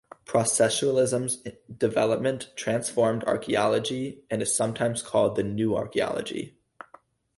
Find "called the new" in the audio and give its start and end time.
5.03-5.75